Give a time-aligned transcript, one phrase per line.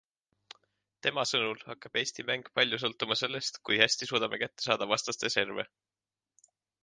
[1.07, 5.67] Tema sõnul hakkab Eesti mäng palju sõltuma sellest, kui hästi suudame kätte saada vastaste serve.